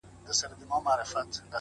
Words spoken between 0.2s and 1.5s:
انسان ځواک زیاتوي؛